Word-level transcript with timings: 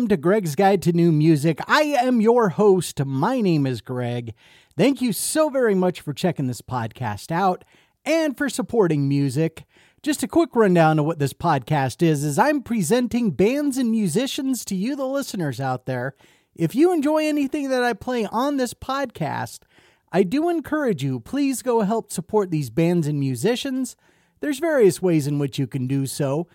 welcome 0.00 0.08
to 0.08 0.16
Gregg's 0.16 0.54
Guide 0.54 0.80
to 0.80 0.94
New 0.94 1.12
Music. 1.12 1.60
I 1.66 1.82
am 1.82 2.22
your 2.22 2.48
host. 2.48 3.04
My 3.04 3.42
name 3.42 3.66
is 3.66 3.82
Greg. 3.82 4.32
Thank 4.74 5.02
you 5.02 5.12
so 5.12 5.50
very 5.50 5.74
much 5.74 6.00
for 6.00 6.14
checking 6.14 6.46
this 6.46 6.62
podcast 6.62 7.30
out 7.30 7.66
and 8.06 8.34
for 8.34 8.48
supporting 8.48 9.10
music. 9.10 9.64
Just 10.02 10.22
a 10.22 10.26
quick 10.26 10.56
rundown 10.56 10.98
of 10.98 11.04
what 11.04 11.18
this 11.18 11.34
podcast 11.34 12.00
is 12.00 12.24
is 12.24 12.38
I'm 12.38 12.62
presenting 12.62 13.32
bands 13.32 13.76
and 13.76 13.90
musicians 13.90 14.64
to 14.66 14.74
you 14.74 14.96
the 14.96 15.04
listeners 15.04 15.60
out 15.60 15.84
there. 15.84 16.14
If 16.56 16.74
you 16.74 16.94
enjoy 16.94 17.26
anything 17.26 17.68
that 17.68 17.82
I 17.82 17.92
play 17.92 18.24
on 18.24 18.56
this 18.56 18.72
podcast, 18.72 19.64
I 20.10 20.22
do 20.22 20.48
encourage 20.48 21.04
you 21.04 21.20
please 21.20 21.60
go 21.60 21.82
help 21.82 22.10
support 22.10 22.50
these 22.50 22.70
bands 22.70 23.06
and 23.06 23.20
musicians. 23.20 23.96
There's 24.40 24.60
various 24.60 25.02
ways 25.02 25.26
in 25.26 25.38
which 25.38 25.58
you 25.58 25.66
can 25.66 25.86
do 25.86 26.06
so. 26.06 26.48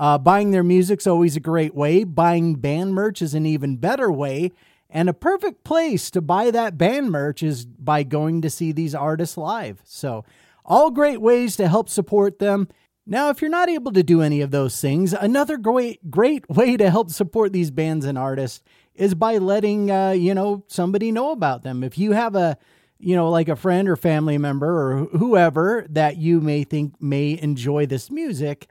Uh, 0.00 0.16
buying 0.16 0.50
their 0.50 0.64
music's 0.64 1.06
always 1.06 1.36
a 1.36 1.40
great 1.40 1.74
way. 1.74 2.04
Buying 2.04 2.54
band 2.54 2.94
merch 2.94 3.20
is 3.20 3.34
an 3.34 3.44
even 3.44 3.76
better 3.76 4.10
way. 4.10 4.50
And 4.88 5.10
a 5.10 5.12
perfect 5.14 5.62
place 5.62 6.10
to 6.12 6.22
buy 6.22 6.50
that 6.50 6.78
band 6.78 7.10
merch 7.10 7.42
is 7.42 7.66
by 7.66 8.02
going 8.02 8.40
to 8.40 8.48
see 8.48 8.72
these 8.72 8.94
artists 8.94 9.36
live. 9.36 9.82
So, 9.84 10.24
all 10.64 10.90
great 10.90 11.20
ways 11.20 11.54
to 11.56 11.68
help 11.68 11.90
support 11.90 12.38
them. 12.38 12.68
Now, 13.06 13.28
if 13.28 13.42
you're 13.42 13.50
not 13.50 13.68
able 13.68 13.92
to 13.92 14.02
do 14.02 14.22
any 14.22 14.40
of 14.40 14.50
those 14.50 14.80
things, 14.80 15.12
another 15.12 15.58
great 15.58 16.10
great 16.10 16.48
way 16.48 16.78
to 16.78 16.90
help 16.90 17.10
support 17.10 17.52
these 17.52 17.70
bands 17.70 18.06
and 18.06 18.16
artists 18.16 18.62
is 18.94 19.14
by 19.14 19.36
letting 19.36 19.90
uh, 19.90 20.12
you 20.12 20.32
know 20.34 20.64
somebody 20.66 21.12
know 21.12 21.30
about 21.30 21.62
them. 21.62 21.84
If 21.84 21.98
you 21.98 22.12
have 22.12 22.34
a 22.34 22.56
you 22.98 23.14
know 23.14 23.28
like 23.28 23.50
a 23.50 23.56
friend 23.56 23.86
or 23.86 23.96
family 23.96 24.38
member 24.38 24.92
or 24.92 25.04
whoever 25.18 25.86
that 25.90 26.16
you 26.16 26.40
may 26.40 26.64
think 26.64 27.00
may 27.02 27.38
enjoy 27.38 27.84
this 27.84 28.10
music, 28.10 28.68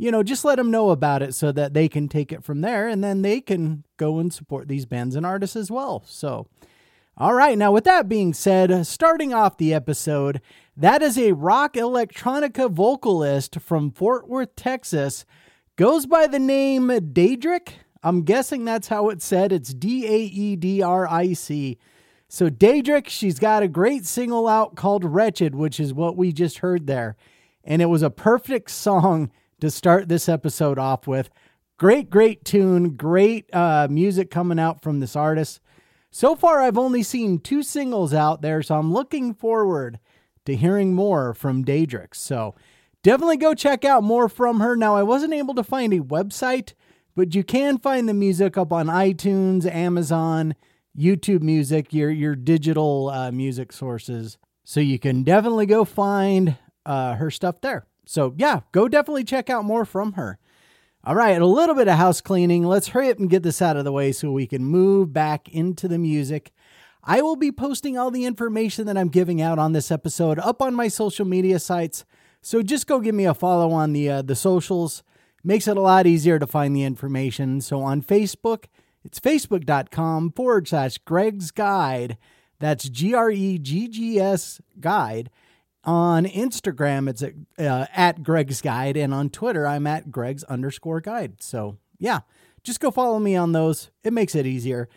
you 0.00 0.10
know, 0.10 0.22
just 0.22 0.46
let 0.46 0.56
them 0.56 0.70
know 0.70 0.88
about 0.88 1.20
it 1.20 1.34
so 1.34 1.52
that 1.52 1.74
they 1.74 1.86
can 1.86 2.08
take 2.08 2.32
it 2.32 2.42
from 2.42 2.62
there 2.62 2.88
and 2.88 3.04
then 3.04 3.20
they 3.20 3.38
can 3.38 3.84
go 3.98 4.18
and 4.18 4.32
support 4.32 4.66
these 4.66 4.86
bands 4.86 5.14
and 5.14 5.26
artists 5.26 5.56
as 5.56 5.70
well. 5.70 6.02
So, 6.06 6.46
all 7.18 7.34
right, 7.34 7.58
now 7.58 7.70
with 7.70 7.84
that 7.84 8.08
being 8.08 8.32
said, 8.32 8.86
starting 8.86 9.34
off 9.34 9.58
the 9.58 9.74
episode, 9.74 10.40
that 10.74 11.02
is 11.02 11.18
a 11.18 11.32
rock 11.32 11.74
electronica 11.74 12.70
vocalist 12.70 13.60
from 13.60 13.90
Fort 13.90 14.26
Worth, 14.26 14.56
Texas, 14.56 15.26
goes 15.76 16.06
by 16.06 16.26
the 16.26 16.38
name 16.38 16.88
Daedric. 16.88 17.68
I'm 18.02 18.22
guessing 18.22 18.64
that's 18.64 18.88
how 18.88 19.10
it's 19.10 19.26
said. 19.26 19.52
It's 19.52 19.74
D 19.74 20.06
A 20.06 20.18
E 20.18 20.56
D 20.56 20.80
R 20.80 21.06
I 21.06 21.34
C. 21.34 21.76
So, 22.26 22.48
Daedric, 22.48 23.08
she's 23.08 23.38
got 23.38 23.62
a 23.62 23.68
great 23.68 24.06
single 24.06 24.48
out 24.48 24.76
called 24.76 25.04
Wretched, 25.04 25.54
which 25.54 25.78
is 25.78 25.92
what 25.92 26.16
we 26.16 26.32
just 26.32 26.58
heard 26.58 26.86
there. 26.86 27.16
And 27.62 27.82
it 27.82 27.86
was 27.86 28.02
a 28.02 28.08
perfect 28.08 28.70
song 28.70 29.30
to 29.60 29.70
start 29.70 30.08
this 30.08 30.28
episode 30.28 30.78
off 30.78 31.06
with. 31.06 31.30
Great, 31.78 32.10
great 32.10 32.44
tune, 32.44 32.96
great 32.96 33.52
uh, 33.54 33.88
music 33.90 34.30
coming 34.30 34.58
out 34.58 34.82
from 34.82 35.00
this 35.00 35.16
artist. 35.16 35.60
So 36.10 36.34
far, 36.34 36.60
I've 36.60 36.76
only 36.76 37.02
seen 37.02 37.38
two 37.38 37.62
singles 37.62 38.12
out 38.12 38.42
there, 38.42 38.62
so 38.62 38.76
I'm 38.76 38.92
looking 38.92 39.32
forward 39.32 39.98
to 40.44 40.56
hearing 40.56 40.92
more 40.92 41.34
from 41.34 41.64
Daedric. 41.64 42.14
So 42.14 42.54
definitely 43.02 43.36
go 43.36 43.54
check 43.54 43.84
out 43.84 44.02
more 44.02 44.28
from 44.28 44.60
her. 44.60 44.76
Now, 44.76 44.96
I 44.96 45.02
wasn't 45.02 45.34
able 45.34 45.54
to 45.54 45.62
find 45.62 45.92
a 45.92 46.00
website, 46.00 46.74
but 47.14 47.34
you 47.34 47.44
can 47.44 47.78
find 47.78 48.08
the 48.08 48.14
music 48.14 48.58
up 48.58 48.72
on 48.72 48.86
iTunes, 48.86 49.64
Amazon, 49.64 50.54
YouTube 50.98 51.42
Music, 51.42 51.94
your 51.94 52.10
your 52.10 52.34
digital 52.34 53.08
uh, 53.10 53.30
music 53.30 53.72
sources. 53.72 54.36
So 54.64 54.80
you 54.80 54.98
can 54.98 55.22
definitely 55.22 55.66
go 55.66 55.84
find 55.84 56.56
uh, 56.84 57.14
her 57.14 57.30
stuff 57.30 57.60
there. 57.60 57.86
So, 58.10 58.34
yeah, 58.36 58.62
go 58.72 58.88
definitely 58.88 59.22
check 59.22 59.48
out 59.48 59.64
more 59.64 59.84
from 59.84 60.14
her. 60.14 60.40
All 61.04 61.14
right, 61.14 61.40
a 61.40 61.46
little 61.46 61.76
bit 61.76 61.86
of 61.86 61.96
house 61.96 62.20
cleaning. 62.20 62.64
Let's 62.64 62.88
hurry 62.88 63.08
up 63.08 63.20
and 63.20 63.30
get 63.30 63.44
this 63.44 63.62
out 63.62 63.76
of 63.76 63.84
the 63.84 63.92
way 63.92 64.10
so 64.10 64.32
we 64.32 64.48
can 64.48 64.64
move 64.64 65.12
back 65.12 65.48
into 65.48 65.86
the 65.86 65.96
music. 65.96 66.50
I 67.04 67.22
will 67.22 67.36
be 67.36 67.52
posting 67.52 67.96
all 67.96 68.10
the 68.10 68.24
information 68.24 68.86
that 68.86 68.98
I'm 68.98 69.10
giving 69.10 69.40
out 69.40 69.60
on 69.60 69.74
this 69.74 69.92
episode 69.92 70.40
up 70.40 70.60
on 70.60 70.74
my 70.74 70.88
social 70.88 71.24
media 71.24 71.60
sites. 71.60 72.04
So 72.42 72.62
just 72.64 72.88
go 72.88 72.98
give 72.98 73.14
me 73.14 73.26
a 73.26 73.32
follow 73.32 73.70
on 73.70 73.92
the 73.92 74.10
uh, 74.10 74.22
the 74.22 74.34
socials. 74.34 75.04
Makes 75.44 75.68
it 75.68 75.76
a 75.76 75.80
lot 75.80 76.08
easier 76.08 76.40
to 76.40 76.48
find 76.48 76.74
the 76.74 76.82
information. 76.82 77.60
So 77.60 77.80
on 77.80 78.02
Facebook, 78.02 78.64
it's 79.04 79.20
facebook.com 79.20 80.32
forward 80.32 80.66
slash 80.66 80.98
Gregg's 80.98 81.52
Guide. 81.52 82.18
That's 82.58 82.88
G 82.88 83.14
R 83.14 83.30
E 83.30 83.56
G 83.58 83.86
G 83.86 84.18
S 84.18 84.60
Guide. 84.80 85.30
On 85.84 86.26
Instagram, 86.26 87.08
it's 87.08 87.22
at, 87.22 87.32
uh, 87.58 87.86
at 87.94 88.22
Gregg's 88.22 88.60
Guide, 88.60 88.96
and 88.96 89.14
on 89.14 89.30
Twitter, 89.30 89.66
I'm 89.66 89.86
at 89.86 90.10
Gregg's 90.10 90.44
underscore 90.44 91.00
guide. 91.00 91.42
So, 91.42 91.78
yeah, 91.98 92.20
just 92.62 92.80
go 92.80 92.90
follow 92.90 93.18
me 93.18 93.34
on 93.34 93.52
those. 93.52 93.90
It 94.04 94.12
makes 94.12 94.34
it 94.34 94.46
easier. 94.46 94.88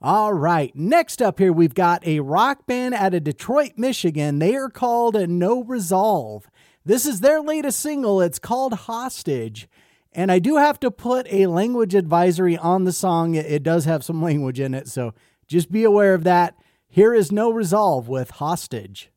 All 0.00 0.32
right, 0.32 0.74
next 0.76 1.20
up 1.20 1.40
here, 1.40 1.52
we've 1.52 1.74
got 1.74 2.06
a 2.06 2.20
rock 2.20 2.66
band 2.66 2.94
out 2.94 3.14
of 3.14 3.24
Detroit, 3.24 3.72
Michigan. 3.76 4.38
They 4.38 4.54
are 4.54 4.68
called 4.68 5.16
No 5.28 5.64
Resolve. 5.64 6.48
This 6.84 7.04
is 7.04 7.18
their 7.18 7.40
latest 7.40 7.80
single. 7.80 8.20
It's 8.20 8.38
called 8.38 8.74
Hostage. 8.74 9.68
And 10.12 10.30
I 10.30 10.38
do 10.38 10.56
have 10.56 10.78
to 10.80 10.92
put 10.92 11.26
a 11.32 11.48
language 11.48 11.96
advisory 11.96 12.56
on 12.56 12.84
the 12.84 12.92
song. 12.92 13.34
It 13.34 13.64
does 13.64 13.86
have 13.86 14.04
some 14.04 14.22
language 14.28 14.60
in 14.60 14.72
it, 14.72 14.86
so 14.86 15.14
just 15.48 15.72
be 15.72 15.82
aware 15.82 16.14
of 16.14 16.22
that. 16.24 16.54
Here 16.88 17.12
is 17.12 17.32
No 17.32 17.50
Resolve 17.50 18.06
with 18.06 18.30
Hostage. 18.30 19.10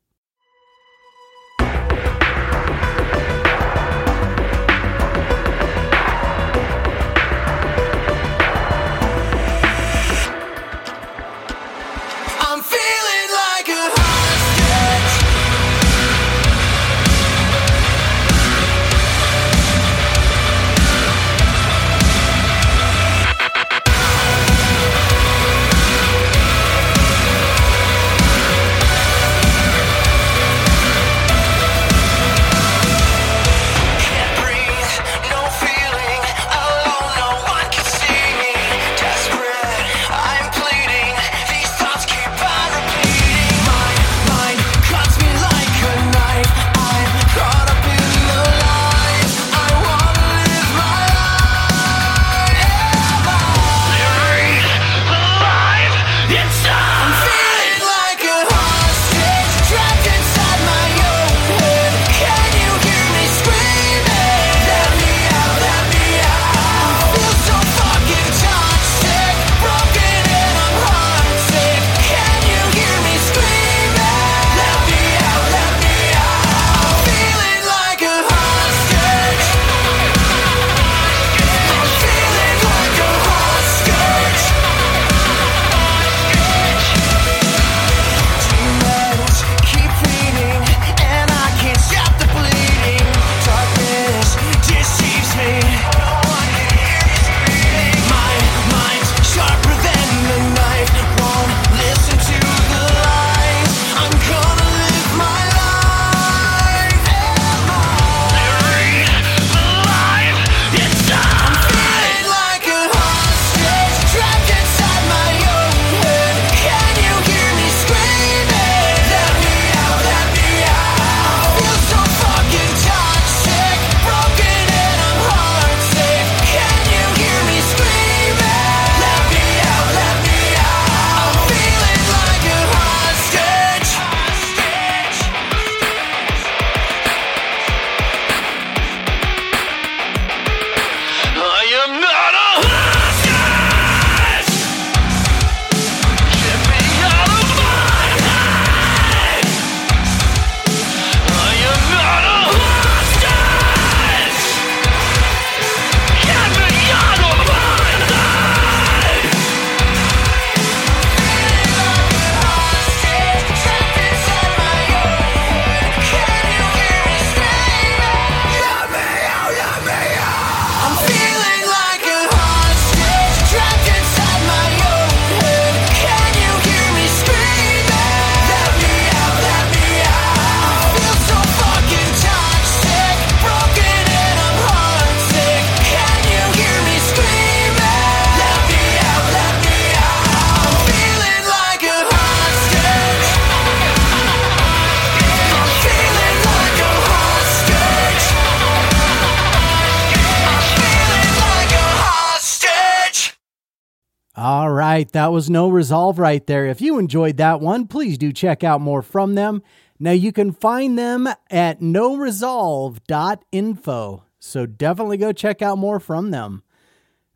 Right, 204.92 205.10
that 205.12 205.32
was 205.32 205.48
No 205.48 205.68
Resolve 205.68 206.18
right 206.18 206.46
there. 206.46 206.66
If 206.66 206.82
you 206.82 206.98
enjoyed 206.98 207.38
that 207.38 207.60
one, 207.60 207.86
please 207.86 208.18
do 208.18 208.32
check 208.32 208.62
out 208.62 208.80
more 208.80 209.02
from 209.02 209.34
them. 209.34 209.62
Now 209.98 210.12
you 210.12 210.32
can 210.32 210.52
find 210.52 210.98
them 210.98 211.28
at 211.50 211.80
noresolve.info. 211.80 214.24
So 214.38 214.66
definitely 214.66 215.16
go 215.16 215.32
check 215.32 215.62
out 215.62 215.78
more 215.78 216.00
from 216.00 216.30
them. 216.30 216.62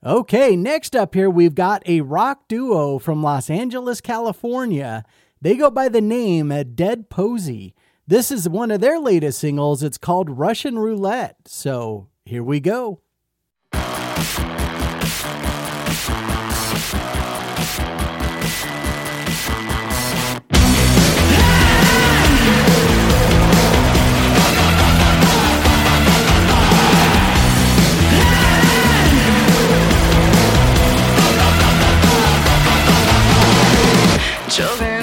Okay, 0.04 0.54
next 0.54 0.94
up 0.94 1.14
here, 1.14 1.30
we've 1.30 1.54
got 1.54 1.82
a 1.86 2.02
rock 2.02 2.48
duo 2.48 2.98
from 2.98 3.22
Los 3.22 3.48
Angeles, 3.48 4.00
California. 4.00 5.04
They 5.40 5.56
go 5.56 5.70
by 5.70 5.88
the 5.88 6.02
name 6.02 6.48
Dead 6.74 7.08
Posey. 7.08 7.74
This 8.06 8.30
is 8.30 8.48
one 8.48 8.70
of 8.70 8.80
their 8.80 8.98
latest 8.98 9.38
singles. 9.38 9.82
It's 9.82 9.98
called 9.98 10.30
Russian 10.30 10.78
Roulette. 10.78 11.36
So 11.46 12.08
here 12.24 12.44
we 12.44 12.60
go. 12.60 13.00
Choking 34.56 34.95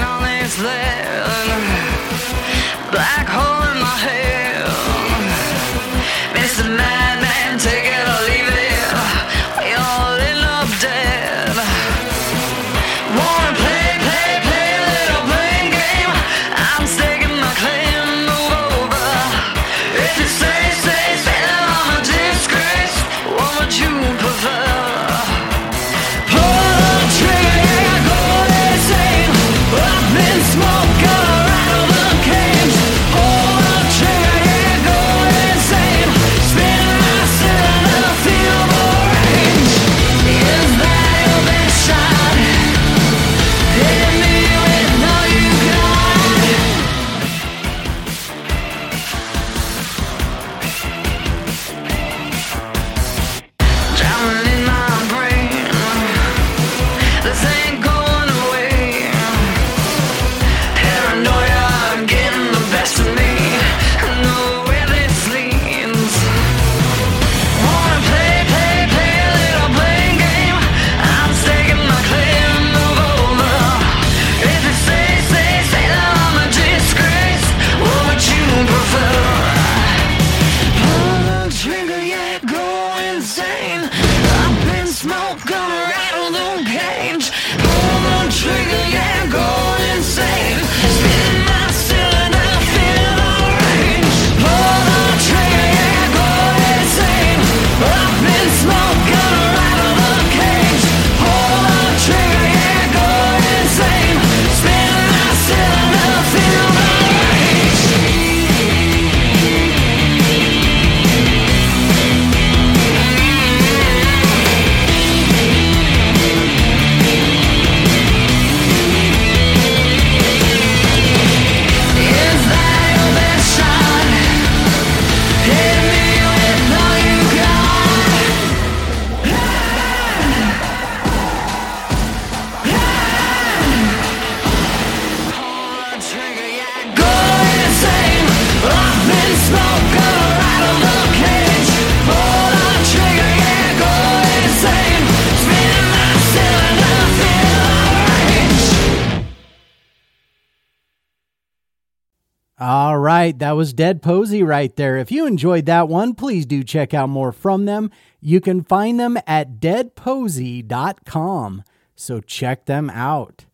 right, 153.24 153.40
that 153.40 153.54
was 153.54 153.72
Dead 153.72 154.02
Posey 154.02 154.44
right 154.44 154.76
there. 154.76 154.98
If 154.98 155.10
you 155.10 155.26
enjoyed 155.26 155.66
that 155.68 155.88
one, 155.88 156.14
please 156.14 156.46
do 156.46 156.62
check 156.62 156.94
out 156.94 157.08
more 157.08 157.32
from 157.32 157.64
them. 157.64 157.90
You 158.20 158.42
can 158.42 158.64
find 158.64 159.00
them 159.00 159.18
at 159.26 159.62
deadposey.com. 159.62 161.64
So 161.96 162.20
check 162.20 162.66
them 162.66 162.90
out. 162.90 163.46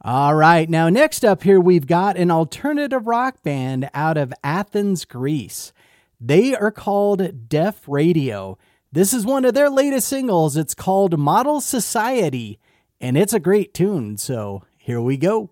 All 0.00 0.34
right, 0.34 0.68
now 0.68 0.88
next 0.88 1.24
up 1.24 1.44
here, 1.44 1.60
we've 1.60 1.86
got 1.86 2.16
an 2.16 2.32
alternative 2.32 3.06
rock 3.06 3.44
band 3.44 3.88
out 3.94 4.16
of 4.16 4.34
Athens, 4.42 5.04
Greece. 5.04 5.72
They 6.20 6.56
are 6.56 6.72
called 6.72 7.48
Deaf 7.48 7.86
Radio. 7.86 8.58
This 8.90 9.12
is 9.12 9.24
one 9.24 9.44
of 9.44 9.54
their 9.54 9.70
latest 9.70 10.08
singles. 10.08 10.56
It's 10.56 10.74
called 10.74 11.16
Model 11.16 11.60
Society, 11.60 12.58
and 13.00 13.16
it's 13.16 13.32
a 13.32 13.38
great 13.38 13.72
tune. 13.72 14.16
So 14.16 14.64
here 14.78 15.00
we 15.00 15.16
go. 15.16 15.50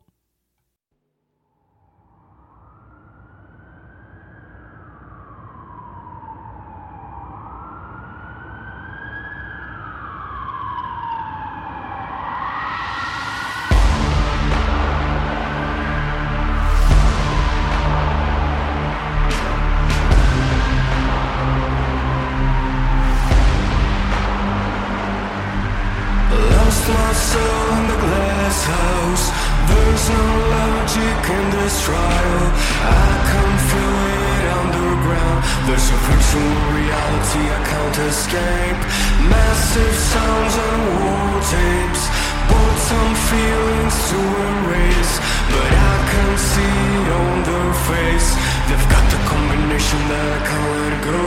Virtual 36.30 36.62
reality 36.78 37.42
I 37.50 37.58
can't 37.70 37.98
escape. 38.06 38.80
Massive 39.30 39.96
sounds 40.14 40.54
and 40.66 40.82
war 41.02 41.30
tapes. 41.50 42.02
Bought 42.48 42.78
some 42.90 43.12
feelings 43.30 43.96
to 44.10 44.18
erase, 44.46 45.14
but 45.50 45.70
I 45.90 45.94
can 46.12 46.30
see 46.38 46.86
on 47.20 47.34
their 47.48 47.72
face. 47.90 48.28
They've 48.68 48.88
got 48.94 49.04
the 49.10 49.20
combination 49.26 50.00
that 50.10 50.26
I 50.36 50.38
can't 50.46 50.70
let 50.78 50.94
go. 51.10 51.22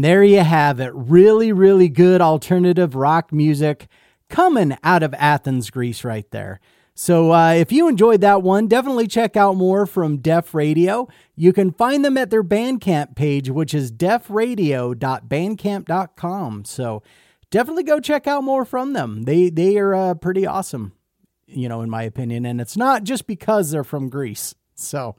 And 0.00 0.04
there 0.06 0.24
you 0.24 0.40
have 0.40 0.80
it. 0.80 0.92
Really, 0.94 1.52
really 1.52 1.90
good 1.90 2.22
alternative 2.22 2.94
rock 2.94 3.34
music 3.34 3.86
coming 4.30 4.78
out 4.82 5.02
of 5.02 5.12
Athens, 5.12 5.68
Greece, 5.68 6.04
right 6.04 6.24
there. 6.30 6.58
So 6.94 7.34
uh, 7.34 7.52
if 7.52 7.70
you 7.70 7.86
enjoyed 7.86 8.22
that 8.22 8.42
one, 8.42 8.66
definitely 8.66 9.08
check 9.08 9.36
out 9.36 9.58
more 9.58 9.84
from 9.84 10.16
Deaf 10.16 10.54
Radio. 10.54 11.06
You 11.36 11.52
can 11.52 11.70
find 11.70 12.02
them 12.02 12.16
at 12.16 12.30
their 12.30 12.42
Bandcamp 12.42 13.14
page, 13.14 13.50
which 13.50 13.74
is 13.74 13.92
deafradio.bandcamp.com. 13.92 16.64
So 16.64 17.02
definitely 17.50 17.82
go 17.82 18.00
check 18.00 18.26
out 18.26 18.42
more 18.42 18.64
from 18.64 18.94
them. 18.94 19.24
They 19.24 19.50
they 19.50 19.76
are 19.76 19.94
uh, 19.94 20.14
pretty 20.14 20.46
awesome, 20.46 20.94
you 21.46 21.68
know, 21.68 21.82
in 21.82 21.90
my 21.90 22.04
opinion. 22.04 22.46
And 22.46 22.58
it's 22.58 22.78
not 22.78 23.04
just 23.04 23.26
because 23.26 23.70
they're 23.70 23.84
from 23.84 24.08
Greece. 24.08 24.54
So 24.74 25.16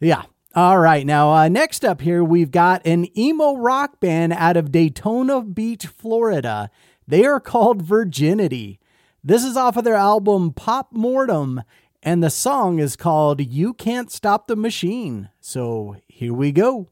yeah. 0.00 0.24
All 0.52 0.80
right. 0.80 1.06
Now, 1.06 1.32
uh, 1.32 1.48
next 1.48 1.84
up 1.84 2.00
here, 2.00 2.24
we've 2.24 2.50
got 2.50 2.84
an 2.84 3.06
emo 3.16 3.54
rock 3.56 4.00
band 4.00 4.32
out 4.32 4.56
of 4.56 4.72
Daytona 4.72 5.42
Beach, 5.42 5.86
Florida. 5.86 6.72
They 7.06 7.24
are 7.24 7.38
called 7.38 7.82
Virginity. 7.82 8.80
This 9.22 9.44
is 9.44 9.56
off 9.56 9.76
of 9.76 9.84
their 9.84 9.94
album 9.94 10.52
Pop 10.52 10.88
Mortem, 10.90 11.62
and 12.02 12.20
the 12.20 12.30
song 12.30 12.80
is 12.80 12.96
called 12.96 13.40
You 13.40 13.72
Can't 13.74 14.10
Stop 14.10 14.48
the 14.48 14.56
Machine. 14.56 15.28
So 15.40 15.94
here 16.08 16.34
we 16.34 16.50
go. 16.50 16.88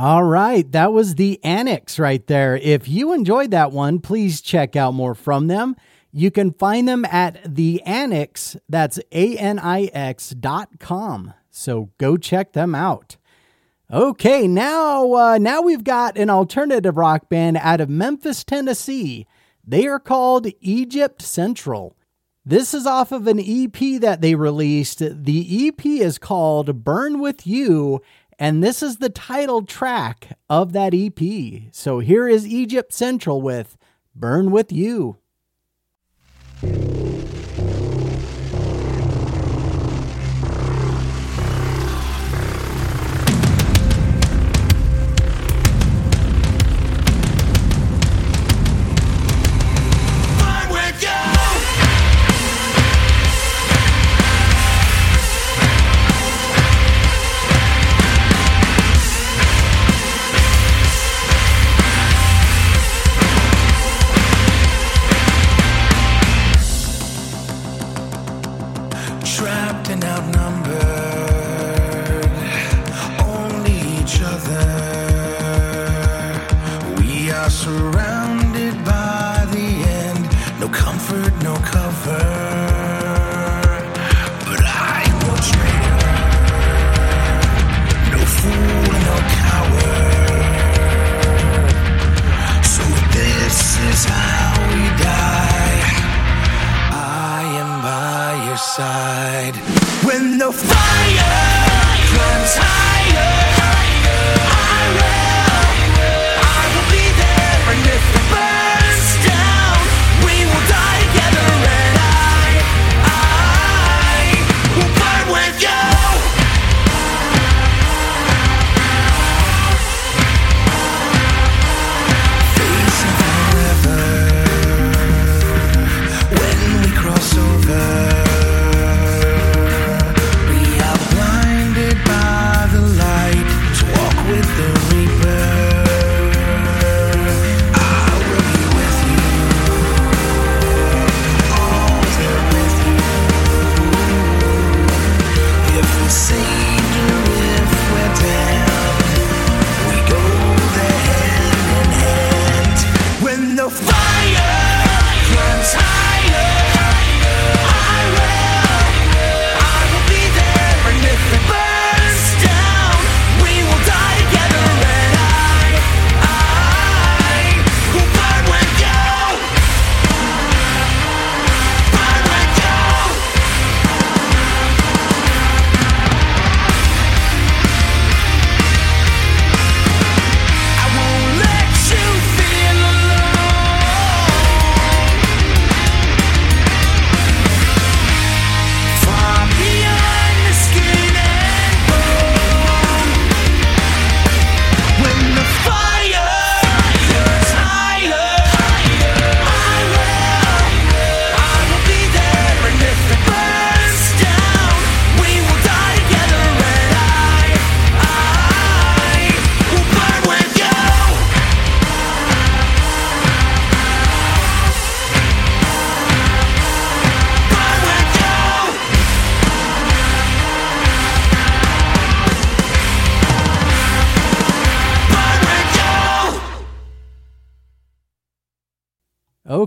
All 0.00 0.22
right, 0.22 0.70
that 0.70 0.92
was 0.92 1.16
the 1.16 1.40
Anix 1.42 1.98
right 1.98 2.24
there. 2.28 2.56
If 2.56 2.86
you 2.86 3.12
enjoyed 3.12 3.50
that 3.50 3.72
one, 3.72 3.98
please 3.98 4.40
check 4.40 4.76
out 4.76 4.94
more 4.94 5.16
from 5.16 5.48
them. 5.48 5.74
You 6.12 6.30
can 6.30 6.52
find 6.52 6.86
them 6.86 7.04
at 7.06 7.40
the 7.44 7.82
Anix, 7.84 8.56
that's 8.68 9.00
A 9.10 9.36
N 9.36 9.58
I 9.58 9.86
X 9.86 10.30
dot 10.30 10.78
com. 10.78 11.34
So 11.50 11.90
go 11.98 12.16
check 12.16 12.52
them 12.52 12.76
out. 12.76 13.16
Okay, 13.92 14.46
now 14.46 15.14
uh, 15.14 15.38
now 15.38 15.62
we've 15.62 15.82
got 15.82 16.16
an 16.16 16.30
alternative 16.30 16.96
rock 16.96 17.28
band 17.28 17.56
out 17.56 17.80
of 17.80 17.88
Memphis, 17.90 18.44
Tennessee. 18.44 19.26
They 19.66 19.88
are 19.88 19.98
called 19.98 20.46
Egypt 20.60 21.22
Central. 21.22 21.96
This 22.46 22.72
is 22.72 22.86
off 22.86 23.10
of 23.10 23.26
an 23.26 23.38
EP 23.40 24.00
that 24.00 24.20
they 24.20 24.36
released. 24.36 25.00
The 25.00 25.68
EP 25.68 25.84
is 25.84 26.18
called 26.18 26.84
Burn 26.84 27.18
With 27.18 27.48
You, 27.48 28.00
and 28.38 28.62
this 28.62 28.82
is 28.82 28.98
the 28.98 29.10
title 29.10 29.64
track 29.64 30.38
of 30.48 30.72
that 30.72 30.94
EP. 30.94 31.72
So 31.72 31.98
here 31.98 32.28
is 32.28 32.46
Egypt 32.46 32.92
Central 32.92 33.42
with 33.42 33.76
Burn 34.14 34.50
With 34.50 34.70
You. 34.70 35.18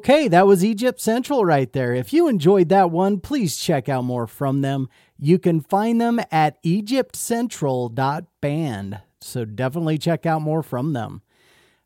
Okay, 0.02 0.28
that 0.30 0.48
was 0.48 0.66
Egypt 0.66 1.00
Central 1.00 1.46
right 1.46 1.72
there. 1.74 1.94
If 1.94 2.12
you 2.12 2.28
enjoyed 2.28 2.70
that 2.70 2.90
one, 2.90 3.20
please 3.20 3.56
check 3.56 3.88
out 3.88 4.04
more 4.04 4.26
from 4.26 4.62
them. 4.62 4.90
You 5.20 5.38
can 5.38 5.62
find 5.62 6.02
them 6.02 6.20
at 6.32 6.60
egyptcentral.band. 6.64 9.00
So 9.20 9.46
definitely 9.46 10.00
check 10.00 10.26
out 10.26 10.42
more 10.42 10.64
from 10.64 10.94
them. 10.94 11.22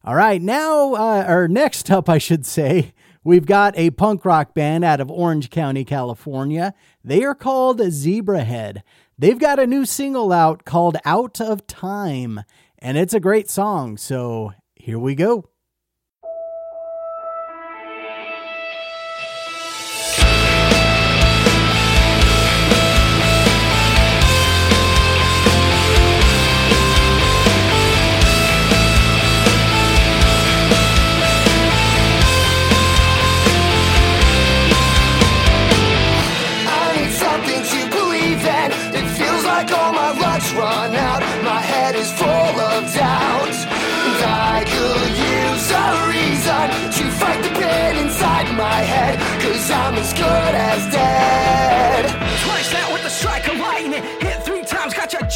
All 0.06 0.16
right, 0.16 0.42
now, 0.42 0.94
uh, 0.94 1.26
or 1.28 1.50
next 1.50 1.92
up, 1.92 2.08
I 2.08 2.18
should 2.18 2.46
say, 2.46 2.94
we've 3.26 3.46
got 3.46 3.78
a 3.78 3.90
punk 3.90 4.24
rock 4.24 4.54
band 4.54 4.86
out 4.86 5.02
of 5.02 5.12
Orange 5.12 5.50
County, 5.50 5.84
California. 5.84 6.74
They 7.04 7.26
are 7.26 7.36
called 7.36 7.82
Zebrahead. 7.82 8.82
They've 9.20 9.38
got 9.38 9.60
a 9.60 9.68
new 9.68 9.84
single 9.84 10.32
out 10.32 10.64
called 10.64 10.96
Out 11.04 11.42
of 11.42 11.68
Time, 11.68 12.46
and 12.80 12.98
it's 12.98 13.14
a 13.14 13.20
great 13.20 13.50
song. 13.50 13.98
So 13.98 14.54
here 14.74 15.00
we 15.00 15.16
go. 15.16 15.50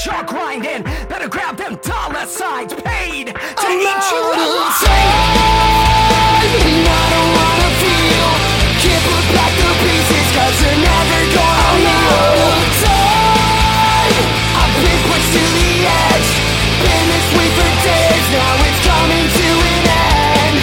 Jaw 0.04 0.24
grinding. 0.24 0.84
Better 1.12 1.28
grab 1.28 1.58
them 1.58 1.76
dollar 1.84 2.26
signs. 2.26 2.74
Pay 2.74 3.28
I'm 3.28 3.80
out 3.84 4.16
of 4.40 4.72
time, 4.80 5.20
and 6.56 6.88
I 6.88 7.04
don't 7.12 7.32
wanna 7.36 7.70
feel. 7.84 8.30
Can't 8.80 9.04
put 9.12 9.26
back 9.36 9.52
the 9.60 9.72
pieces, 9.84 10.28
cause 10.36 10.56
they're 10.64 10.80
never 10.88 11.20
gonna 11.36 11.68
I'm 11.68 11.84
out 11.84 12.40
of 12.48 12.64
time. 12.80 14.16
I've 14.56 14.74
been 14.80 15.02
pushed 15.04 15.32
to 15.36 15.44
the 15.60 15.72
edge. 15.84 16.30
Been 16.80 17.06
this 17.12 17.28
way 17.36 17.50
for 17.60 17.72
days, 17.84 18.26
now 18.40 18.54
it's 18.68 18.82
coming 18.88 19.28
to 19.36 19.50
an 19.68 19.84
end. 20.00 20.58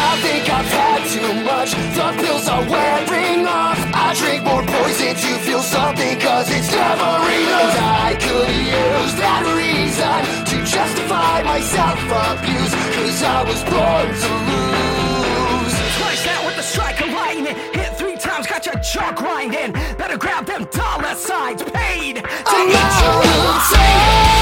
I 0.00 0.10
think 0.24 0.42
I've 0.48 0.70
had 0.80 1.00
too 1.12 1.32
much. 1.44 1.76
The 1.92 2.08
pills 2.24 2.48
are 2.48 2.64
wearing 2.64 3.44
off. 3.44 3.76
I 3.92 4.16
drink 4.16 4.48
more 4.48 4.64
poison 4.64 5.12
to 5.12 5.30
feel 5.44 5.60
something, 5.60 6.18
cause 6.20 6.48
it's 6.48 6.72
never 6.72 7.27
cause 13.18 13.24
I 13.24 13.42
was 13.42 13.62
born 13.64 14.06
to 14.06 14.30
lose. 14.48 15.74
Twice 15.98 16.26
now 16.26 16.46
with 16.46 16.56
the 16.56 16.62
striker 16.62 17.06
lightning. 17.06 17.56
Hit 17.72 17.96
three 17.96 18.16
times, 18.16 18.46
got 18.46 18.64
your 18.66 18.76
jaw 18.76 19.12
grinding. 19.12 19.72
Better 19.96 20.16
grab 20.16 20.46
them 20.46 20.68
dollar 20.70 21.14
signs 21.14 21.62
paid. 21.62 22.16
to 22.16 22.22
I'm 22.46 22.68
eat 22.68 22.72
you 22.72 22.78
out 22.78 23.24
of 23.24 23.72
alive. 23.72 24.37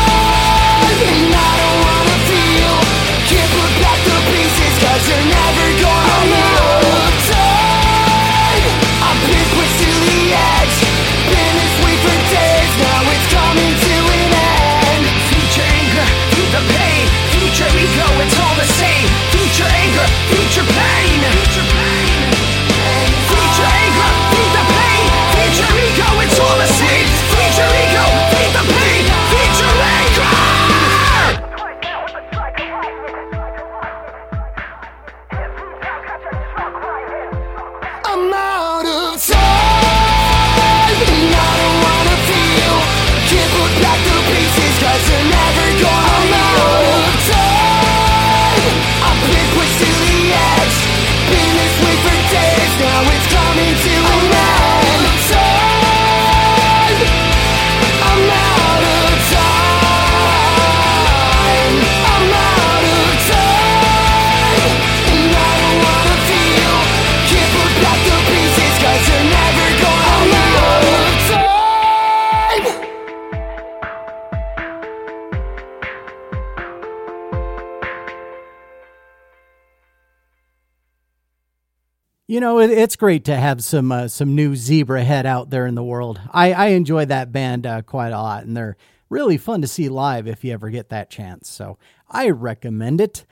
You 82.36 82.40
know, 82.40 82.60
it, 82.60 82.70
it's 82.70 82.96
great 82.96 83.24
to 83.24 83.34
have 83.34 83.64
some 83.64 83.90
uh, 83.90 84.08
some 84.08 84.34
new 84.34 84.52
Zebrahead 84.52 85.24
out 85.24 85.48
there 85.48 85.66
in 85.66 85.74
the 85.74 85.82
world. 85.82 86.20
I, 86.30 86.52
I 86.52 86.66
enjoy 86.66 87.06
that 87.06 87.32
band 87.32 87.66
uh, 87.66 87.80
quite 87.80 88.10
a 88.10 88.20
lot, 88.20 88.44
and 88.44 88.54
they're 88.54 88.76
really 89.08 89.38
fun 89.38 89.62
to 89.62 89.66
see 89.66 89.88
live 89.88 90.26
if 90.26 90.44
you 90.44 90.52
ever 90.52 90.68
get 90.68 90.90
that 90.90 91.08
chance. 91.08 91.48
So 91.48 91.78
I 92.10 92.28
recommend 92.28 93.00
it. 93.00 93.24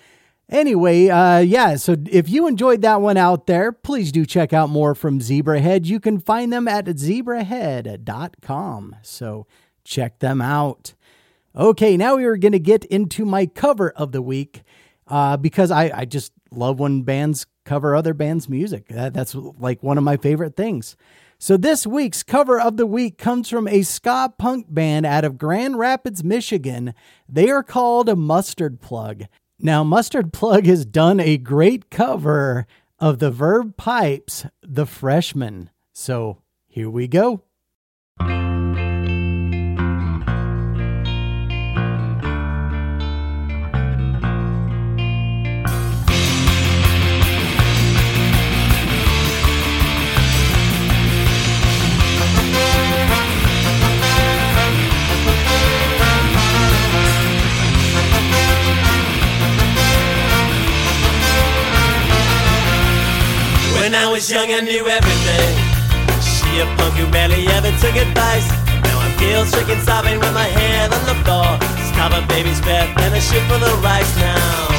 Anyway, 0.48 1.10
uh, 1.10 1.40
yeah, 1.40 1.76
so 1.76 1.96
if 2.10 2.30
you 2.30 2.46
enjoyed 2.46 2.80
that 2.80 3.02
one 3.02 3.18
out 3.18 3.46
there, 3.46 3.72
please 3.72 4.10
do 4.10 4.24
check 4.24 4.54
out 4.54 4.70
more 4.70 4.94
from 4.94 5.18
Zebrahead. 5.18 5.84
You 5.84 6.00
can 6.00 6.18
find 6.18 6.50
them 6.50 6.66
at 6.66 6.86
zebrahead.com. 6.86 8.96
So 9.02 9.46
check 9.84 10.20
them 10.20 10.40
out. 10.40 10.94
Okay, 11.54 11.98
now 11.98 12.16
we 12.16 12.24
are 12.24 12.38
going 12.38 12.52
to 12.52 12.58
get 12.58 12.86
into 12.86 13.26
my 13.26 13.44
cover 13.44 13.90
of 13.90 14.12
the 14.12 14.22
week 14.22 14.62
uh, 15.08 15.36
because 15.36 15.70
I, 15.70 15.92
I 15.94 16.04
just 16.06 16.32
love 16.50 16.80
when 16.80 17.02
bands 17.02 17.44
cover 17.64 17.94
other 17.94 18.14
bands' 18.14 18.48
music. 18.48 18.88
That, 18.88 19.14
that's 19.14 19.34
like 19.34 19.82
one 19.82 19.98
of 19.98 20.04
my 20.04 20.16
favorite 20.16 20.56
things. 20.56 20.96
So 21.38 21.56
this 21.56 21.86
week's 21.86 22.22
cover 22.22 22.60
of 22.60 22.76
the 22.76 22.86
week 22.86 23.18
comes 23.18 23.48
from 23.48 23.68
a 23.68 23.82
ska 23.82 24.32
punk 24.38 24.66
band 24.68 25.04
out 25.04 25.24
of 25.24 25.36
Grand 25.36 25.78
Rapids, 25.78 26.24
Michigan. 26.24 26.94
They 27.28 27.50
are 27.50 27.62
called 27.62 28.16
Mustard 28.16 28.80
Plug. 28.80 29.24
Now, 29.58 29.84
Mustard 29.84 30.32
Plug 30.32 30.66
has 30.66 30.84
done 30.84 31.20
a 31.20 31.36
great 31.36 31.90
cover 31.90 32.66
of 32.98 33.18
the 33.18 33.30
Verve 33.30 33.76
Pipes, 33.76 34.46
The 34.62 34.86
Freshman. 34.86 35.70
So 35.92 36.38
here 36.66 36.90
we 36.90 37.08
go. 37.08 37.42
Was 64.14 64.30
young, 64.30 64.46
I 64.46 64.62
knew 64.62 64.86
everything. 64.86 65.54
She 66.22 66.62
a 66.62 66.66
punk 66.78 66.94
who 66.94 67.02
barely 67.10 67.50
ever 67.50 67.74
took 67.82 67.98
advice. 67.98 68.46
Now 68.86 69.02
I'm 69.02 69.10
guilt 69.18 69.50
stricken, 69.50 69.82
sobbing 69.82 70.22
with 70.22 70.30
my 70.30 70.46
head 70.46 70.94
on 70.94 71.02
the 71.10 71.18
floor. 71.26 71.50
Stop 71.90 72.14
a 72.14 72.22
baby's 72.30 72.62
breath 72.62 72.94
and 73.02 73.10
a 73.10 73.18
shit 73.18 73.42
full 73.50 73.58
of 73.58 73.74
rice 73.82 74.14
now. 74.22 74.70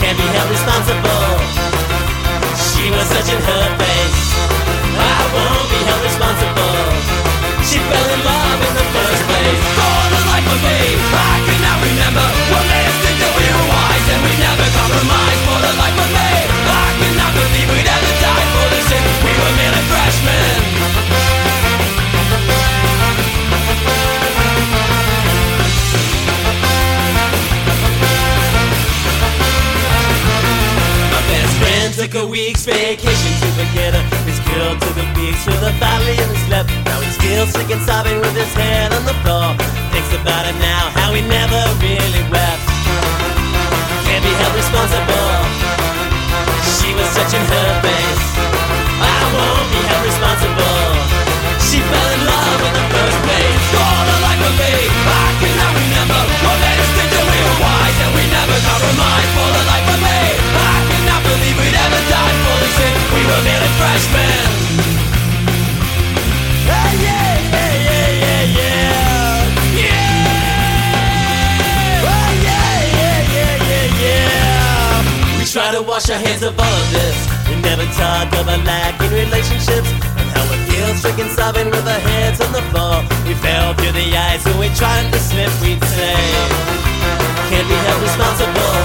Can't 0.00 0.16
be 0.16 0.24
held 0.24 0.48
responsible. 0.48 1.36
She 2.72 2.88
was 2.88 3.04
such 3.12 3.28
in 3.28 3.40
her 3.44 3.66
face. 3.76 4.24
I 4.96 5.20
won't 5.36 5.68
be 5.68 5.80
held 5.84 6.02
responsible. 6.08 6.80
She 7.68 7.76
fell 7.76 8.08
in 8.08 8.20
love 8.24 8.60
in 8.64 8.72
the 8.72 8.86
first 8.88 9.22
place. 9.28 9.64
For 9.76 10.00
the 10.16 10.20
life 10.32 10.48
of 10.48 10.60
me, 10.64 10.80
I 11.12 11.57
vacation 32.68 33.32
to 33.40 33.48
forget 33.56 33.96
her. 33.96 34.04
His 34.28 34.40
girl 34.44 34.76
took 34.76 34.96
a 35.00 35.06
week's 35.16 35.44
with 35.48 35.62
a 35.64 35.72
family 35.80 36.12
in 36.12 36.28
his 36.28 36.44
left. 36.52 36.68
Now 36.84 37.00
he's 37.00 37.16
still 37.16 37.46
sick 37.48 37.68
and 37.72 37.80
sobbing 37.80 38.20
with 38.20 38.36
his 38.36 38.52
head 38.52 38.92
on 38.92 39.04
the 39.08 39.16
floor. 39.24 39.56
Thinks 39.92 40.12
about 40.12 40.44
it 40.44 40.56
now, 40.60 40.92
how 40.92 41.16
he 41.16 41.24
never 41.24 41.60
really 41.80 42.24
wept. 42.28 42.64
Can't 44.04 44.20
be 44.20 44.32
held 44.36 44.52
responsible. 44.52 45.32
She 46.76 46.92
was 46.92 47.08
touching 47.16 47.44
her 47.48 47.70
face. 47.80 48.26
I 49.00 49.16
won't 49.32 49.68
be 49.72 49.80
held 49.88 50.04
responsible. 50.04 50.84
She 51.64 51.80
fell 51.80 52.08
in 52.16 52.22
love 52.28 52.60
in 52.68 52.72
the 52.76 52.86
first 52.92 53.18
place. 53.24 53.64
The 53.72 54.16
life 54.24 54.42
of 54.44 54.54
me, 54.60 54.74
I 55.08 55.28
cannot 55.40 55.72
remember 55.72 56.20
what 56.44 56.56
made 56.60 56.80
us 56.84 56.90
think 56.96 57.10
that 57.16 57.24
we 57.28 57.38
were 57.44 57.58
wise 57.64 57.98
and 58.04 58.12
we 58.12 58.24
never 58.28 58.56
compromised. 58.60 59.47
Wash 75.98 76.10
our 76.10 76.20
hands 76.20 76.42
of 76.44 76.54
all 76.54 76.76
of 76.82 76.88
this. 76.92 77.16
We 77.48 77.56
never 77.60 77.82
talk 77.98 78.28
about 78.38 78.62
lack 78.62 79.00
in 79.02 79.10
relationships 79.10 79.90
and 80.20 80.28
how 80.30 80.44
we're 80.46 80.64
guilt-stricken, 80.70 81.28
sobbing 81.30 81.70
with 81.74 81.86
our 81.88 82.02
heads 82.08 82.40
on 82.40 82.52
the 82.52 82.62
floor. 82.70 83.02
We 83.26 83.34
fell 83.34 83.74
through 83.74 83.92
the 83.98 84.06
ice 84.14 84.44
when 84.46 84.58
we 84.62 84.68
tried 84.78 85.10
to 85.10 85.18
slip. 85.18 85.50
We'd 85.58 85.82
say, 85.82 86.14
"Can't 87.50 87.68
be 87.72 87.78
held 87.86 88.02
responsible. 88.08 88.78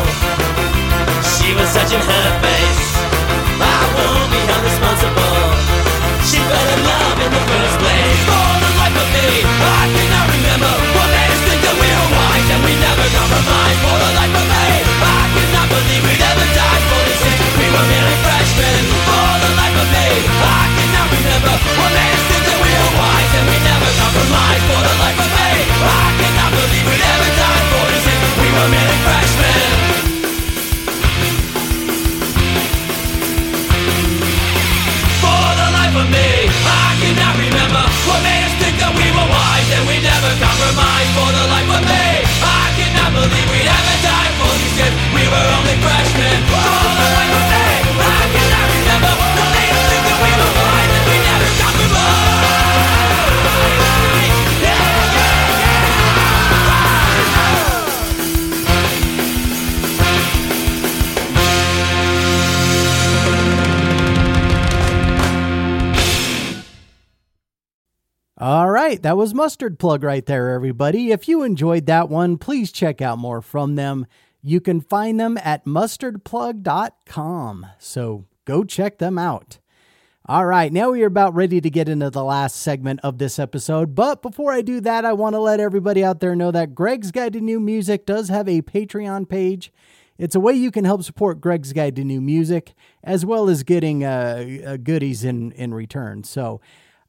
She 1.36 1.54
was 1.54 1.70
such 1.76 1.92
in 1.94 2.02
her 2.02 2.30
face. 2.42 2.86
I 3.62 3.80
won't 3.96 4.30
be 4.34 4.43
fell 6.54 6.70
in 6.78 6.84
love 6.86 7.20
in 7.26 7.32
the 7.32 7.42
first 7.50 7.83
All 68.44 68.70
right, 68.70 69.02
that 69.04 69.16
was 69.16 69.34
Mustard 69.34 69.80
Plug 69.80 70.04
right 70.04 70.26
there, 70.26 70.50
everybody. 70.50 71.14
If 71.14 71.30
you 71.30 71.44
enjoyed 71.44 71.86
that 71.86 72.10
one, 72.10 72.38
please 72.38 72.74
check 72.74 73.02
out 73.02 73.18
more 73.18 73.42
from 73.42 73.76
them. 73.76 74.06
You 74.42 74.60
can 74.60 74.82
find 74.82 75.18
them 75.18 75.40
at 75.42 75.64
mustardplug.com. 75.64 77.68
So 77.80 78.26
go 78.44 78.66
check 78.66 78.98
them 78.98 79.18
out. 79.18 79.60
All 80.26 80.46
right, 80.46 80.74
now 80.74 80.92
we 80.92 81.04
are 81.04 81.08
about 81.08 81.34
ready 81.34 81.62
to 81.62 81.70
get 81.70 81.88
into 81.88 82.10
the 82.10 82.26
last 82.26 82.58
segment 82.58 83.00
of 83.02 83.18
this 83.18 83.40
episode. 83.40 83.96
But 83.96 84.22
before 84.22 84.52
I 84.52 84.62
do 84.62 84.82
that, 84.82 85.06
I 85.06 85.14
want 85.14 85.36
to 85.36 85.40
let 85.40 85.62
everybody 85.62 86.04
out 86.04 86.20
there 86.20 86.36
know 86.36 86.52
that 86.52 86.76
Gregg's 86.76 87.12
Guide 87.12 87.32
to 87.32 87.40
New 87.40 87.62
Music 87.62 88.06
does 88.06 88.28
have 88.28 88.50
a 88.50 88.62
Patreon 88.62 89.30
page. 89.30 89.72
It's 90.18 90.36
a 90.36 90.42
way 90.42 90.52
you 90.52 90.70
can 90.70 90.84
help 90.84 91.04
support 91.04 91.40
Gregg's 91.40 91.72
Guide 91.72 91.96
to 91.96 92.04
New 92.04 92.20
Music, 92.20 92.74
as 93.06 93.26
well 93.26 93.48
as 93.48 93.64
getting 93.64 94.04
uh, 94.04 94.46
uh, 94.66 94.76
goodies 94.76 95.24
in, 95.24 95.54
in 95.54 95.74
return. 95.74 96.26
So 96.26 96.60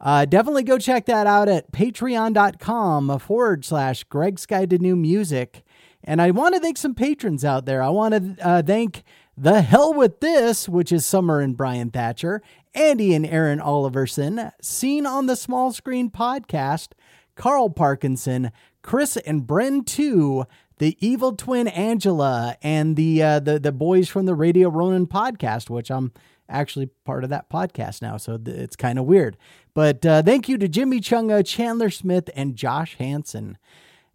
uh, 0.05 0.27
definitely 0.27 0.63
go 0.63 0.79
check 0.79 1.07
that 1.07 1.27
out 1.27 1.49
at 1.49 1.73
patreon.com 1.73 3.19
forward 3.19 3.65
slash 3.65 4.05
Gregg's 4.05 4.45
Guide 4.45 4.71
to 4.71 4.79
New 4.79 4.95
Music. 4.97 5.65
And 6.05 6.21
I 6.21 6.31
want 6.31 6.55
to 6.55 6.61
thank 6.61 6.77
some 6.77 6.95
patrons 6.95 7.45
out 7.45 7.65
there. 7.65 7.83
I 7.83 7.89
want 7.89 8.37
to 8.37 8.47
uh, 8.47 8.63
thank 8.63 9.03
The 9.39 9.63
Hell 9.63 9.95
With 9.95 10.21
This, 10.21 10.69
which 10.69 10.93
is 10.93 11.07
Summer 11.07 11.41
and 11.41 11.57
Brian 11.57 11.91
Thatcher, 11.91 12.43
Andy 12.75 13.15
and 13.15 13.25
Aaron 13.25 13.61
Oliverson, 13.61 14.53
Seen 14.61 15.07
on 15.07 15.25
the 15.25 15.37
Small 15.37 15.73
Screen 15.73 16.11
podcast, 16.11 16.89
Carl 17.35 17.71
Parkinson, 17.71 18.53
Chris 18.83 19.17
and 19.17 19.47
Bren 19.47 19.87
2, 19.87 20.45
the 20.79 20.99
evil 21.01 21.35
twin 21.35 21.69
Angela, 21.69 22.57
and 22.63 22.97
the 22.97 23.23
uh, 23.23 23.41
the 23.41 23.59
the 23.59 23.73
boys 23.73 24.09
from 24.09 24.27
the 24.27 24.35
Radio 24.35 24.69
Ronin 24.69 25.07
podcast, 25.07 25.71
which 25.71 25.91
I'm 25.91 26.13
actually 26.49 26.87
part 27.05 27.25
of 27.25 27.31
that 27.31 27.49
podcast 27.49 28.03
now, 28.03 28.17
so 28.17 28.37
th- 28.39 28.57
it's 28.57 28.77
kind 28.77 28.99
of 28.99 29.05
weird. 29.05 29.37
But 29.75 30.05
uh, 30.05 30.23
thank 30.23 30.49
you 30.49 30.59
to 30.59 30.69
Jimmy 30.69 31.01
Chunga, 31.01 31.45
Chandler 31.45 31.91
Smith, 31.91 32.31
and 32.35 32.57
Josh 32.57 32.97
Hansen. 32.97 33.59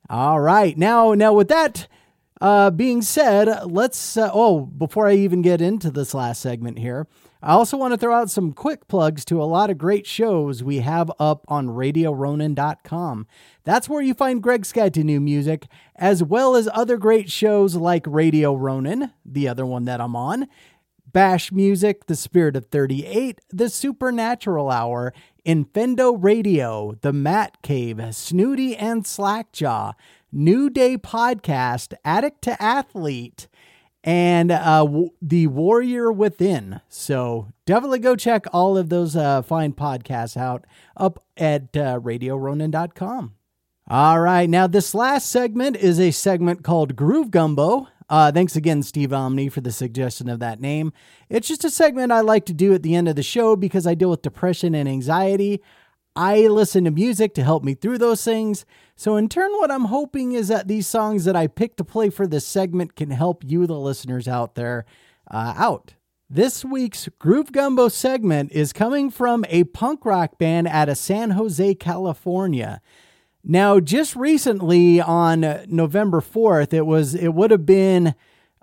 All 0.10 0.40
right, 0.40 0.78
now 0.78 1.14
now 1.14 1.34
with 1.34 1.50
that 1.50 1.88
uh, 2.42 2.72
being 2.72 3.02
said, 3.02 3.66
let's. 3.66 4.18
Uh, 4.18 4.30
oh, 4.34 4.62
before 4.62 5.08
I 5.08 5.14
even 5.14 5.42
get 5.42 5.62
into 5.62 5.92
this 5.92 6.14
last 6.14 6.42
segment 6.42 6.80
here, 6.80 7.08
I 7.42 7.52
also 7.52 7.78
want 7.78 7.94
to 7.94 7.98
throw 7.98 8.14
out 8.14 8.30
some 8.30 8.54
quick 8.54 8.88
plugs 8.88 9.24
to 9.26 9.42
a 9.42 9.46
lot 9.46 9.70
of 9.70 9.78
great 9.78 10.06
shows 10.06 10.62
we 10.64 10.80
have 10.80 11.12
up 11.20 11.46
on 11.48 11.68
RadioRonin.com. 11.68 13.28
That's 13.64 13.88
where 13.88 14.02
you 14.02 14.14
find 14.14 14.44
Gregg 14.44 14.66
to 14.66 15.04
New 15.04 15.22
Music, 15.22 15.68
as 15.96 16.24
well 16.24 16.56
as 16.56 16.70
other 16.74 16.98
great 16.98 17.30
shows 17.30 17.76
like 17.76 18.06
Radio 18.08 18.54
Ronin, 18.56 19.12
the 19.26 19.48
other 19.48 19.66
one 19.66 19.86
that 19.86 20.02
I'm 20.02 20.16
on, 20.16 20.48
Bash 21.12 21.52
Music, 21.52 22.06
The 22.08 22.16
Spirit 22.16 22.56
of 22.56 22.66
38, 22.66 23.40
The 23.50 23.70
Supernatural 23.70 24.70
Hour, 24.70 25.14
Infendo 25.46 26.16
Radio, 26.18 26.96
The 27.02 27.14
Matt 27.14 27.62
Cave, 27.62 28.02
Snooty 28.16 28.76
and 28.76 29.06
Slackjaw, 29.06 29.94
New 30.32 30.70
Day 30.70 30.98
Podcast, 30.98 31.94
Addict 32.06 32.42
to 32.44 32.62
Athlete, 32.62 33.48
and 34.04 34.52
uh, 34.52 34.84
w- 34.84 35.10
The 35.22 35.48
Warrior 35.48 36.12
Within. 36.12 36.82
So 36.90 37.48
definitely 37.66 38.00
go 38.00 38.16
check 38.16 38.46
all 38.54 38.78
of 38.78 38.90
those 38.90 39.16
uh, 39.16 39.42
fine 39.42 39.74
podcasts 39.74 40.38
out 40.38 40.66
up 40.96 41.24
at 41.38 41.76
uh, 41.76 42.00
RadioRonin.com. 42.00 43.34
All 43.92 44.20
right, 44.20 44.48
now 44.48 44.68
this 44.68 44.94
last 44.94 45.32
segment 45.32 45.76
is 45.76 46.00
a 46.00 46.12
segment 46.12 46.64
called 46.64 46.96
Groove 46.96 47.32
Gumbo. 47.32 47.88
Uh, 48.10 48.32
thanks 48.32 48.56
again, 48.56 48.82
Steve 48.82 49.14
Omni, 49.14 49.50
for 49.50 49.62
the 49.62 49.72
suggestion 49.72 50.30
of 50.30 50.40
that 50.40 50.60
name. 50.60 50.92
It's 51.30 51.48
just 51.48 51.64
a 51.64 51.70
segment 51.70 52.12
I 52.12 52.22
like 52.22 52.46
to 52.48 52.54
do 52.54 52.74
at 52.74 52.82
the 52.82 52.96
end 52.96 53.08
of 53.08 53.16
the 53.16 53.24
show 53.24 53.56
because 53.56 53.86
I 53.86 53.94
deal 53.94 54.10
with 54.10 54.24
depression 54.24 54.74
and 54.74 54.90
anxiety. 54.90 55.62
I 56.16 56.48
listen 56.48 56.86
to 56.86 56.92
music 56.92 57.36
to 57.36 57.44
help 57.44 57.64
me 57.64 57.76
through 57.76 58.00
those 58.00 58.24
things. 58.24 58.66
So, 58.96 59.16
in 59.16 59.30
turn, 59.30 59.52
what 59.54 59.72
I'm 59.72 59.86
hoping 59.86 60.32
is 60.32 60.48
that 60.48 60.68
these 60.68 60.88
songs 60.88 61.24
that 61.26 61.36
I 61.36 61.48
pick 61.48 61.76
to 61.78 61.84
play 61.84 62.10
for 62.10 62.26
this 62.26 62.46
segment 62.46 62.96
can 62.96 63.12
help 63.12 63.44
you, 63.46 63.68
the 63.68 63.80
listeners 63.80 64.28
out 64.28 64.56
there, 64.56 64.86
uh, 65.30 65.54
out. 65.56 65.94
This 66.32 66.66
week's 66.66 67.10
Groove 67.20 67.52
Gumbo 67.52 67.88
segment 67.88 68.52
is 68.52 68.74
coming 68.74 69.10
from 69.10 69.46
a 69.50 69.64
punk 69.66 70.04
rock 70.04 70.38
band 70.38 70.68
out 70.68 70.90
of 70.90 70.98
San 70.98 71.32
Jose, 71.32 71.76
California. 71.76 72.82
Now, 73.44 73.80
just 73.80 74.16
recently 74.16 75.00
on 75.00 75.42
November 75.68 76.22
4th, 76.22 76.74
it 76.74 76.86
was 76.86 77.16
it 77.16 77.30
would 77.30 77.52
have 77.52 77.66
been 77.66 78.14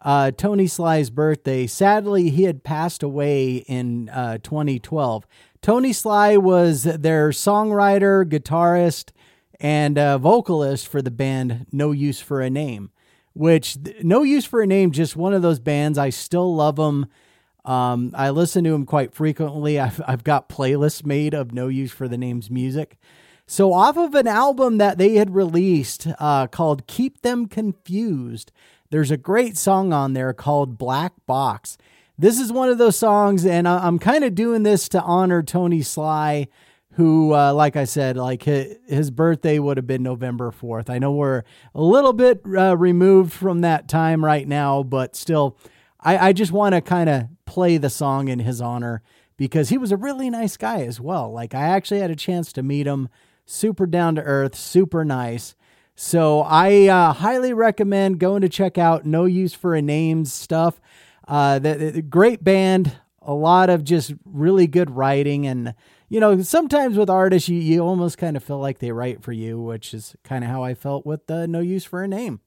uh, 0.02 0.30
Tony 0.30 0.66
Sly's 0.66 1.10
birthday. 1.10 1.66
Sadly, 1.66 2.30
he 2.30 2.44
had 2.44 2.62
passed 2.62 3.02
away 3.02 3.56
in 3.66 4.08
uh, 4.10 4.38
2012. 4.42 5.26
Tony 5.62 5.92
Sly 5.92 6.36
was 6.36 6.84
their 6.84 7.30
songwriter, 7.30 8.24
guitarist, 8.24 9.10
and 9.58 9.98
uh, 9.98 10.18
vocalist 10.18 10.86
for 10.86 11.00
the 11.02 11.10
band 11.10 11.66
No 11.72 11.90
Use 11.92 12.20
for 12.20 12.40
a 12.40 12.50
Name. 12.50 12.90
Which 13.32 13.76
No 14.02 14.22
Use 14.22 14.44
for 14.44 14.62
a 14.62 14.66
Name, 14.66 14.92
just 14.92 15.16
one 15.16 15.34
of 15.34 15.42
those 15.42 15.58
bands. 15.58 15.98
I 15.98 16.10
still 16.10 16.54
love 16.54 16.76
them. 16.76 17.06
Um, 17.64 18.12
I 18.14 18.30
listen 18.30 18.62
to 18.64 18.70
them 18.70 18.86
quite 18.86 19.12
frequently. 19.12 19.80
I've, 19.80 20.00
I've 20.06 20.22
got 20.22 20.48
playlists 20.48 21.04
made 21.04 21.34
of 21.34 21.52
No 21.52 21.66
Use 21.68 21.90
for 21.90 22.06
the 22.06 22.16
Name's 22.16 22.50
music. 22.50 22.96
So, 23.48 23.72
off 23.72 23.96
of 23.96 24.16
an 24.16 24.26
album 24.26 24.78
that 24.78 24.98
they 24.98 25.14
had 25.14 25.32
released 25.34 26.08
uh, 26.18 26.48
called 26.48 26.88
Keep 26.88 27.22
Them 27.22 27.46
Confused, 27.46 28.50
there's 28.90 29.12
a 29.12 29.16
great 29.16 29.56
song 29.56 29.92
on 29.92 30.14
there 30.14 30.32
called 30.32 30.76
Black 30.78 31.12
Box. 31.26 31.78
This 32.18 32.40
is 32.40 32.50
one 32.52 32.70
of 32.70 32.78
those 32.78 32.96
songs, 32.98 33.46
and 33.46 33.68
I- 33.68 33.86
I'm 33.86 34.00
kind 34.00 34.24
of 34.24 34.34
doing 34.34 34.64
this 34.64 34.88
to 34.90 35.02
honor 35.02 35.44
Tony 35.44 35.80
Sly, 35.82 36.48
who, 36.94 37.34
uh, 37.34 37.52
like 37.52 37.76
I 37.76 37.84
said, 37.84 38.16
like 38.16 38.42
his, 38.42 38.78
his 38.88 39.10
birthday 39.12 39.60
would 39.60 39.76
have 39.76 39.86
been 39.86 40.02
November 40.02 40.50
4th. 40.50 40.90
I 40.90 40.98
know 40.98 41.12
we're 41.12 41.44
a 41.72 41.82
little 41.82 42.14
bit 42.14 42.40
uh, 42.56 42.76
removed 42.76 43.32
from 43.32 43.60
that 43.60 43.86
time 43.86 44.24
right 44.24 44.48
now, 44.48 44.82
but 44.82 45.14
still, 45.14 45.56
I, 46.00 46.28
I 46.28 46.32
just 46.32 46.50
want 46.50 46.74
to 46.74 46.80
kind 46.80 47.08
of 47.08 47.28
play 47.44 47.76
the 47.76 47.90
song 47.90 48.26
in 48.26 48.40
his 48.40 48.60
honor 48.60 49.02
because 49.36 49.68
he 49.68 49.78
was 49.78 49.92
a 49.92 49.96
really 49.96 50.30
nice 50.30 50.56
guy 50.56 50.80
as 50.82 51.00
well. 51.00 51.30
Like, 51.30 51.54
I 51.54 51.62
actually 51.68 52.00
had 52.00 52.10
a 52.10 52.16
chance 52.16 52.52
to 52.54 52.62
meet 52.64 52.88
him 52.88 53.08
super 53.46 53.86
down 53.86 54.16
to 54.16 54.22
earth, 54.22 54.54
super 54.54 55.04
nice. 55.04 55.54
So 55.94 56.42
I 56.42 56.88
uh, 56.88 57.14
highly 57.14 57.54
recommend 57.54 58.20
going 58.20 58.42
to 58.42 58.50
check 58.50 58.76
out 58.76 59.06
No 59.06 59.24
Use 59.24 59.54
for 59.54 59.74
a 59.74 59.80
Names 59.80 60.30
stuff. 60.30 60.78
Uh, 61.26 61.58
the, 61.58 61.74
the 61.74 62.02
great 62.02 62.44
band, 62.44 62.92
a 63.22 63.32
lot 63.32 63.70
of 63.70 63.82
just 63.82 64.12
really 64.26 64.66
good 64.66 64.90
writing, 64.90 65.46
and 65.46 65.74
you 66.08 66.20
know 66.20 66.42
sometimes 66.42 66.98
with 66.98 67.08
artists 67.08 67.48
you 67.48 67.58
you 67.58 67.80
almost 67.80 68.18
kind 68.18 68.36
of 68.36 68.44
feel 68.44 68.58
like 68.58 68.78
they 68.78 68.92
write 68.92 69.22
for 69.22 69.32
you, 69.32 69.60
which 69.60 69.94
is 69.94 70.14
kind 70.22 70.44
of 70.44 70.50
how 70.50 70.62
I 70.62 70.74
felt 70.74 71.06
with 71.06 71.28
uh, 71.30 71.46
No 71.46 71.60
Use 71.60 71.84
for 71.84 72.02
a 72.02 72.08
Name. 72.08 72.40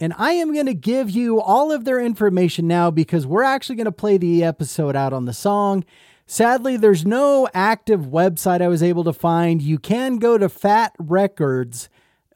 And 0.00 0.12
I 0.16 0.32
am 0.32 0.52
going 0.52 0.66
to 0.66 0.74
give 0.74 1.10
you 1.10 1.40
all 1.40 1.72
of 1.72 1.84
their 1.84 2.00
information 2.00 2.68
now 2.68 2.90
because 2.90 3.26
we're 3.26 3.42
actually 3.42 3.76
going 3.76 3.86
to 3.86 3.92
play 3.92 4.16
the 4.16 4.44
episode 4.44 4.94
out 4.94 5.12
on 5.12 5.24
the 5.24 5.32
song. 5.32 5.84
Sadly, 6.30 6.76
there's 6.76 7.06
no 7.06 7.48
active 7.54 8.02
website 8.02 8.60
I 8.60 8.68
was 8.68 8.82
able 8.82 9.02
to 9.04 9.14
find. 9.14 9.62
You 9.62 9.78
can 9.78 10.18
go 10.18 10.36
to 10.36 10.50
Fat 10.50 10.94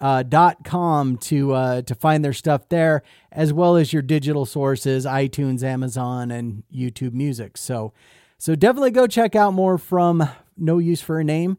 uh, 0.01 0.23
dot 0.23 0.65
com 0.65 1.19
to 1.19 1.53
uh, 1.53 1.83
to 1.83 1.95
find 1.95 2.25
their 2.25 2.33
stuff 2.33 2.71
there, 2.71 3.03
as 3.31 3.53
well 3.53 3.77
as 3.77 3.93
your 3.93 4.01
digital 4.01 4.47
sources, 4.47 5.05
iTunes, 5.05 5.63
Amazon, 5.63 6.31
and 6.31 6.63
YouTube 6.75 7.13
Music. 7.13 7.59
So, 7.59 7.93
so 8.39 8.55
definitely 8.55 8.93
go 8.93 9.07
check 9.07 9.37
out 9.37 9.53
more 9.53 9.77
from 9.77 10.27
No 10.57 10.79
Use 10.79 11.03
for 11.03 11.21
a 11.21 11.25
Name. 11.25 11.59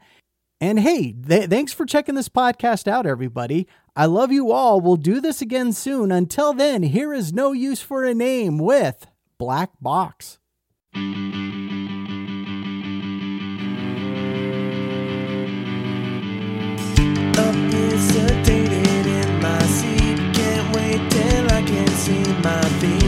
And 0.59 0.79
hey, 0.79 1.13
th- 1.13 1.51
thanks 1.51 1.71
for 1.71 1.85
checking 1.85 2.15
this 2.15 2.29
podcast 2.29 2.87
out, 2.87 3.05
everybody. 3.05 3.67
I 3.95 4.07
love 4.07 4.31
you 4.31 4.51
all. 4.51 4.81
We'll 4.81 4.95
do 4.95 5.21
this 5.21 5.39
again 5.39 5.71
soon. 5.71 6.11
Until 6.11 6.51
then, 6.51 6.81
here 6.81 7.13
is 7.13 7.31
No 7.31 7.51
Use 7.51 7.81
for 7.81 8.03
a 8.03 8.15
Name 8.15 8.57
with 8.57 9.05
Black 9.37 9.69
Box. 9.79 10.39
My 22.43 22.61
feet. 22.79 23.02